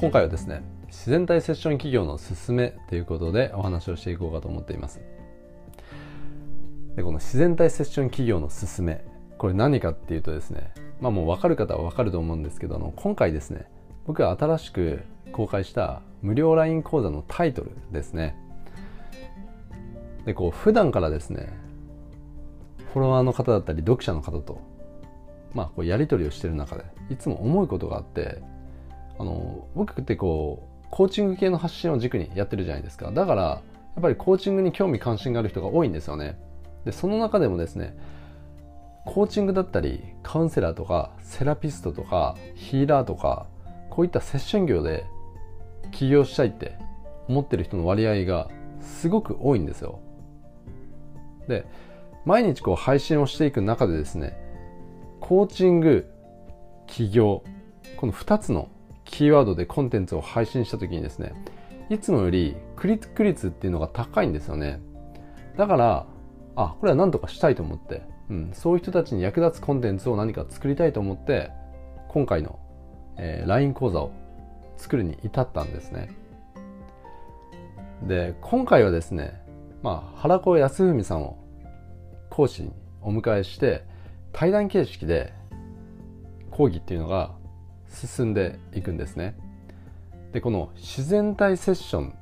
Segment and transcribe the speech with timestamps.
[0.00, 5.00] 今回はですね自然体セッション企業のすすめということでお話をしていこうかと思っています。
[6.94, 9.04] でこの自然体セッション企業のすすめ
[9.38, 13.66] これ何かっていうとですねまあもう分かる方は分かると思うんですけどあの今回ですね
[14.06, 15.02] 僕が新しく
[15.32, 18.36] 公開した無料 LINE 講座のタイトルですね。
[20.26, 21.52] でこう普段からですね
[22.92, 24.60] フォロワーの方だったり読者の方と
[25.54, 28.40] まあこうやり取りをしてる中でいつも思うことがあって
[29.18, 33.10] あの僕ってこうコーチング系の発信を軸にやってるじゃないですか。
[33.10, 33.60] だからや
[33.98, 36.38] っぱりコーチングに興味関心がある人が多いんですよね。
[36.84, 37.96] でその中でもですね
[39.04, 43.46] コーチングだったりカウンセラーとかセラピストとかヒーラーとか
[43.90, 45.04] こういったセッション業で
[45.90, 46.78] 起業したいって
[47.26, 48.48] 思ってる人の割合が
[48.80, 50.00] すごく多いんですよ。
[51.48, 51.66] で
[52.24, 54.38] 毎日こう配信をしていく中でですね
[55.20, 56.10] コーチング
[56.86, 57.42] 起業
[57.96, 58.68] この2つの
[59.08, 61.32] キーワードでコンテンツを配信した時にですね
[61.88, 64.80] いつもよりクリック率っていうのが高いんですよね。
[65.56, 66.06] だから
[66.54, 71.50] あこれは何とかしたいと思って、うん、そういう人たちに役立つコンテンツを何か作りたいと思って
[72.08, 72.58] 今回の、
[73.16, 74.12] えー、LINE 講座を
[74.76, 76.10] 作るに至ったんですね。
[78.02, 79.40] で今回はですね、
[79.82, 81.38] まあ、原子康文さんを
[82.28, 83.84] 講師にお迎えして
[84.32, 85.32] 対談形式で
[86.50, 87.37] 講義っていうのが
[87.88, 89.36] 進んでいくんですね。
[90.32, 92.14] でこの自然体セッション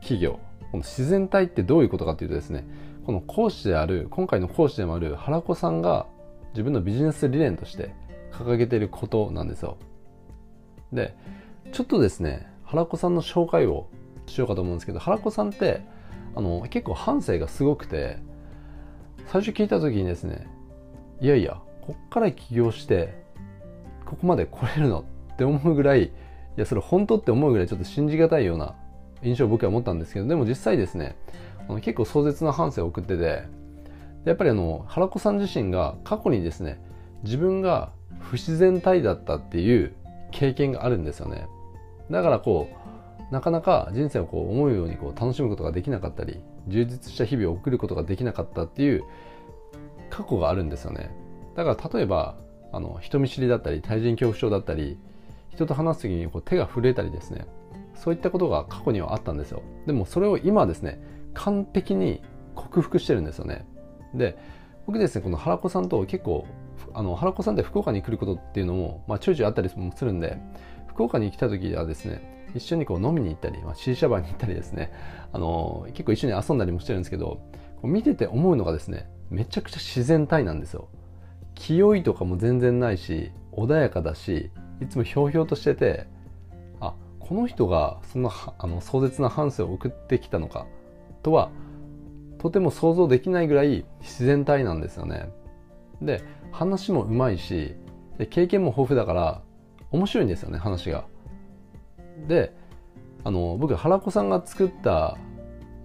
[0.00, 0.38] 企業
[0.70, 2.66] この自然体ってどういうことかっていうとですね
[3.06, 6.06] この講師である今回の講師でもある原子さんが
[6.52, 7.94] 自分のビジネス理念として
[8.32, 9.78] 掲げていることなんですよ。
[10.92, 11.16] で
[11.72, 13.88] ちょっとですね原子さんの紹介を
[14.26, 15.82] しようかと思うんですけど原子さんって
[16.34, 18.18] あの結構反省がすごくて
[19.26, 20.46] 最初聞いた時にですね
[21.20, 23.22] いやいやこっから起業して
[24.04, 26.10] ここまで来れるのって思うぐらいい
[26.56, 28.74] やそれ本当って思うぐらいちょっと信じがたいような
[29.22, 31.16] 印象を僕は持ったんですけどでも実際ですね
[31.82, 33.42] 結構壮絶な反省を送ってて
[34.24, 36.80] やっぱりあの原子さん自身が過去にですね
[37.22, 39.94] 自分が不自然体だったっていう
[40.30, 41.46] 経験があるんですよね。
[42.10, 42.68] だからこ
[43.30, 49.04] うなかなか人生をこう思うようにこう楽しむことができなかったり充実した日々を送ることができなかったっていう
[50.10, 51.10] 過去があるんですよね。
[51.54, 52.36] だから例えば
[52.72, 54.98] あの人見知りだったり対人恐怖症だったり
[55.54, 57.46] 人と話す時にこう手が震えたりですね
[57.94, 59.62] そういったことが過去にはあったんですよ。
[59.86, 61.00] でもそれを今ですね
[61.32, 62.22] 完璧に
[62.54, 63.66] 克服してるんですよね。
[64.14, 64.36] で
[64.86, 66.46] 僕ですねこの原子さんと結構
[66.92, 70.38] あの原子さんって福岡に来ることっていうのも、まあ、ちょいちょいあったりもするんで
[70.88, 74.92] 福岡に来た時はですね一緒にこう飲みに行ったり、まあ、シーシャバーに行ったりですね
[75.32, 77.40] あの結構一緒に遊んだりもしてるんですけど
[77.80, 80.88] こう見てて思うのがですねめちゃくちゃ自然体なんですよ。
[81.54, 84.50] 清いとかも全然ないし穏やかだし
[84.80, 86.06] いつもひょうひょうとしてて
[86.80, 90.66] あこの人がそんなあの壮絶な反省を送ってきたのか
[91.22, 91.50] とは
[92.38, 95.30] とても想像できないぐらい自然体なんですよね。
[96.02, 97.74] で話もうまいし
[98.18, 99.42] で経験も豊富だから
[99.90, 101.06] 面白いんですよね話が。
[102.28, 102.54] で
[103.24, 105.16] あの僕原子さんが作った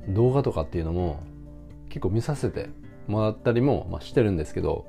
[0.09, 1.21] 動画とかっていうのも
[1.89, 2.69] 結構見させて
[3.07, 4.85] もらったりも、まあ、してるんですけど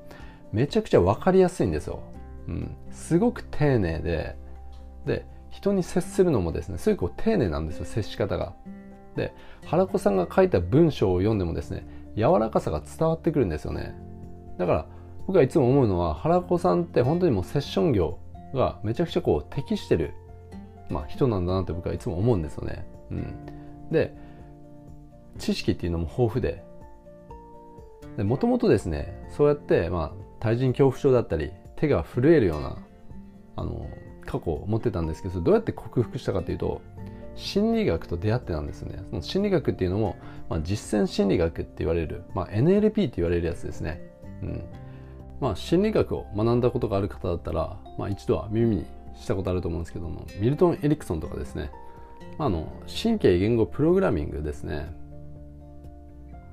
[0.52, 2.02] めちゃくちゃ分かりやすいんですよ、
[2.48, 4.36] うん、すごく丁寧で
[5.06, 8.54] で人に接するのもですねすごく丁寧なんですよ接し方が。
[9.16, 9.34] で
[9.66, 11.86] 原子さんが書いた文章を読んでもですね
[12.16, 13.94] 柔らかさが伝わってくるんですよね。
[14.58, 14.86] だから
[15.26, 18.18] 僕がいつも思うのは原子さんって本当にもうセッション業
[18.54, 20.14] がめちゃくちゃこう適してる、
[20.88, 23.34] まあ、人なんだなって僕はいつも思うんですよね、うん、
[23.92, 24.12] で
[25.38, 26.64] 知識っていうのも豊富で。
[28.24, 32.76] もともとですねそうやって、まあ、対人恐怖症だったり手が震えるような
[33.56, 33.88] あの
[34.26, 36.82] 過去を持ってたんですけどどうやって克服したかというと
[37.36, 39.02] 心理学と出会ってなんですね。
[39.08, 40.16] その心理学っていうのも、
[40.50, 44.00] まあ、実践心理学って言われる、まあ、NLP って言われるやつですね、
[44.42, 44.64] うん。
[45.40, 48.86] まあ、心理学を学んだことがある方だったら、まあ、一度は耳に
[49.16, 51.70] したことあると思うんですけどもミルトン・エリクソンとかですね、
[52.36, 52.70] まあ、あの
[53.02, 54.94] 神経言語プログラミングですね。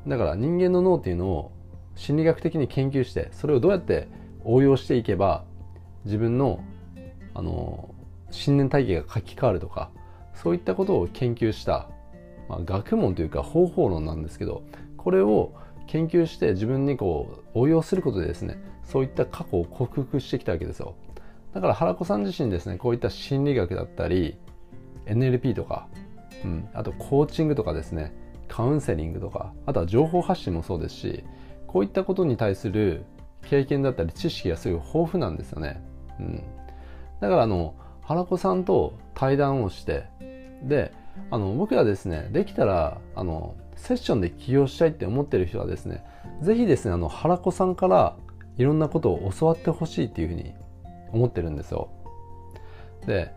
[0.08, 1.52] だから人間の脳っていうのを
[1.96, 4.08] 心理学的に研究してそれをどうやって
[4.48, 5.44] 応用していけば
[6.06, 6.62] 自分の
[7.34, 7.94] あの
[8.32, 9.92] 信念体系が書き換わるとか
[10.34, 11.88] そういったことを研究した、
[12.50, 14.64] まあ、学問というか方法論なんですけど
[14.98, 15.54] これを
[15.86, 20.96] 研究して自分にこう応用することでですねそういった過去を克服してきたわけですよ。
[21.54, 24.38] だから原子さん自身ですねこういった心理学だったり
[25.06, 25.88] NLP とか、
[26.44, 28.14] うん、あとコーチングとかですね
[28.48, 31.24] カウンセリングとかあとは情報発信もそうですし
[31.66, 33.06] こういったことに対する
[33.50, 35.82] 経験だったり知識がすごい豊富なんですよね。
[36.20, 36.44] うん、
[37.20, 40.06] だからあの原子さんと対談をして
[40.64, 40.94] で
[41.32, 46.04] あの僕らですねできたらあのセッションで起業したいって思ってる人はですね
[46.42, 48.16] 是非ですねあの原子さんから
[48.58, 50.54] いろんなことを教わってほしいっていうふうに
[51.12, 51.90] 思ってるんですよ。
[53.06, 53.32] で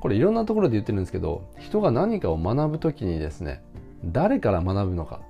[0.00, 3.62] これいろんなところで言ってるんですけど人が何かを学ぶ時にですね
[4.04, 5.20] 誰から学ぶのか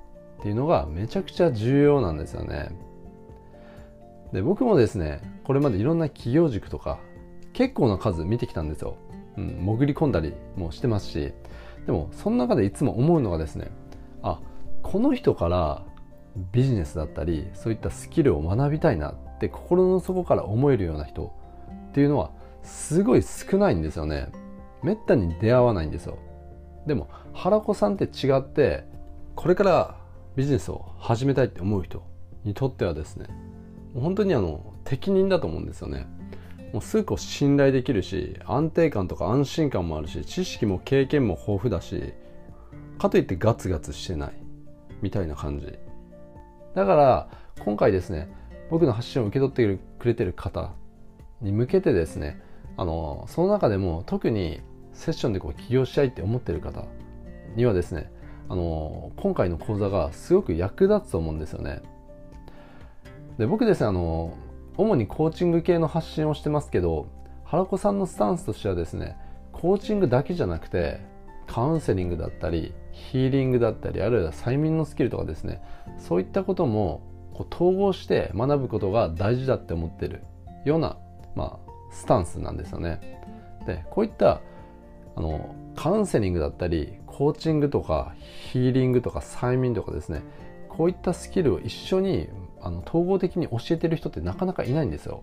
[0.40, 2.70] っていうのがめちゃくちゃ重要なんですよね。
[4.32, 6.98] で僕もですねこれまでいろんな企業塾とか
[7.52, 8.96] 結構な数見てきたんですよ、
[9.36, 11.32] うん、潜り込んだりもしてますし
[11.86, 13.70] でもその中でいつも思うのがですね
[14.22, 14.40] あ
[14.82, 15.84] この人から
[16.52, 21.32] ビジネスだったりそういったスキルを学びたいなって心の底から思えるような人
[21.88, 22.30] っていうのは
[22.62, 24.28] すごい少ないんですよね。
[24.82, 26.18] めったに出会わないんですよ。
[26.86, 28.84] でも原子さんって違って
[29.34, 29.96] これから
[30.36, 32.02] ビジネスを始めたいって思う人
[32.44, 33.26] にとってはですね
[34.00, 36.06] 本当にあの適任だと思うんですよね。
[36.72, 42.12] もうすぐ信頼できるし安定感とか安心感もあるし知識も経験も豊富だし
[42.98, 44.32] かといってガツガツしてない
[45.00, 45.78] みたいな感じ。
[46.74, 47.28] だから
[47.60, 48.28] 今回ですね
[48.70, 50.72] 僕の発信を受け取ってくれてる方
[51.40, 52.40] に向けてですね
[52.76, 54.60] あのその中でも特に
[54.92, 56.84] セッションでこう起業したいって思ってる方
[57.54, 58.10] にはですね
[58.48, 61.82] あの今回の講座がすごく役立つと思うんですよね。
[63.38, 64.36] で僕ですねあの
[64.76, 67.08] 主にコーチング系の発信をしてますけど
[67.44, 69.16] 原子さんのスタンスとしてはですね
[69.52, 71.00] コーチングだけじゃなくて
[71.46, 75.62] カウンセリングだったりヒーリングだったりあるいは催眠のスキルとかですね
[75.98, 77.02] そういったことも
[77.34, 80.22] こう統合して学ぶことが大事だって思ってる
[80.64, 80.96] ような、
[81.34, 83.20] まあ、スタンスなんですよね。
[83.66, 84.40] でこういった
[85.14, 88.14] あのカウンセリングだったりコーチングとか
[88.50, 90.22] ヒーリングとか催眠とかですね
[90.68, 92.28] こういったスキルを一緒に
[92.66, 95.22] あの統合的に教えてる人ってなかなかいないんですよ。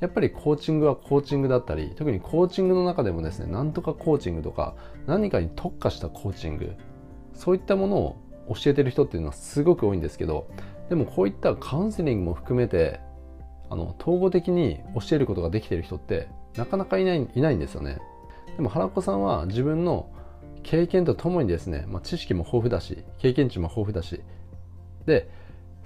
[0.00, 4.74] やっぱりコーチングはコーチングだったり特にコーチングの中でもですねなんとかコーチングとか
[5.06, 6.74] 何かに特化したコーチング
[7.34, 8.16] そういったものを
[8.48, 10.48] 教えてる人っていうのはすごく多いんですけど
[10.88, 12.98] でもこういったカウンセリングも含めて
[13.68, 17.98] あの統合的に教えることができてる人ってなかなかいないいないんですよね
[18.56, 20.10] でも原子さんは自分の
[20.62, 24.22] 経験とともにですね、まあ、知識も豊富だし経験値も豊富だし
[25.04, 25.28] で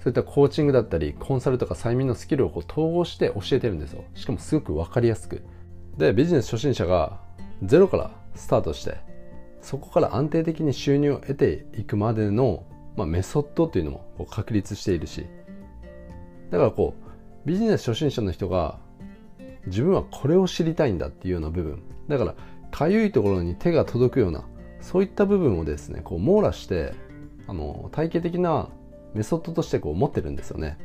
[0.05, 4.03] そういったコーチングだったりコンサルとか催眠のスキルをこう統合して教えてるんですよ。
[4.13, 5.41] しかもすごく分かりやすく。
[5.97, 7.19] でビジネス初心者が
[7.63, 8.97] ゼロからスタートして
[9.61, 15.25] そこから安定的に収入を得ていくまでの、まあ、メソッドっていうのもこう確立しているし。
[16.51, 18.77] だからこうビジネス初心者の人が
[19.65, 21.81] 自分はこれを知りたいんだっていうような部分。
[22.07, 22.35] だから
[22.69, 24.45] かゆいところに手が届くような
[24.81, 26.93] そういった部分をですねこう網羅して
[27.47, 28.69] あの体系的な
[29.15, 30.77] メソッドとしてこう持ってるんですよね。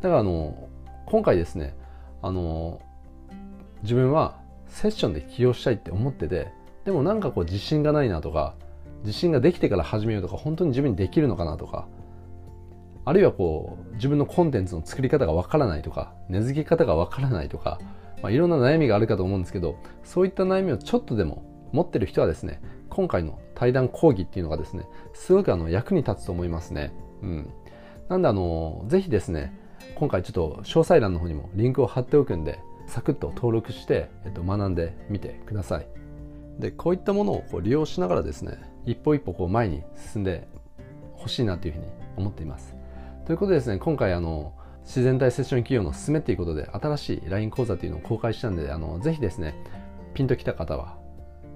[0.00, 0.68] だからあの
[1.06, 1.74] 今回ですね
[2.22, 2.80] あの
[3.82, 6.52] 自分はセッションで起業したいって思ってて
[6.84, 8.54] でもなんかこう自信がないなとか
[9.04, 11.88] 自信ができてから始めようとか本当に自分にできるのかなとか
[13.04, 17.80] あるいはこう自分のコンテンツの作り方がわからないとか根付け方がわからないとか、
[18.22, 21.42] まあ、いろんな悩みがあるかと思うんですけどそういった悩みをちょっとでも
[21.72, 22.60] 持ってる人はですね
[22.90, 26.92] 今回の対談講義っていうのがですねすごくあの役に立つと思いますね。
[27.22, 27.52] うん、
[28.08, 29.52] なんであのぜひですね
[29.94, 35.86] 今回ちょっと詳細欄の方にもリンクを貼っておくんでサクッと登録して、えっと、学んでみてください。
[36.58, 40.48] でこういったものをこう利用しながらですね一歩一歩こう前に進んで
[41.14, 42.74] ほしいなというふうに思っています。
[43.26, 49.54] ということでですね今回あの自然体セッション企業の進めっていうことで新しい LINE 講座というのを公開したんであのぜひですね
[50.14, 50.96] ピンときた方は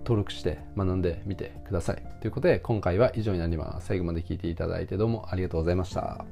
[0.03, 2.03] 登録して学んでみてください。
[2.21, 3.87] ということで今回は以上になります。
[3.87, 6.25] 最後まで聞いていただいてどうもありがとうございました。